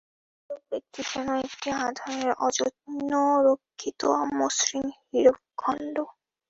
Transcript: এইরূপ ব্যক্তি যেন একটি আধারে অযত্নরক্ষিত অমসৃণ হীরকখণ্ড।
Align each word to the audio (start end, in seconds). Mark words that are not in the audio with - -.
এইরূপ 0.49 0.63
ব্যক্তি 0.71 1.01
যেন 1.09 1.27
একটি 1.45 1.67
আধারে 1.81 2.29
অযত্নরক্ষিত 2.45 4.01
অমসৃণ 4.21 4.85
হীরকখণ্ড। 5.03 5.95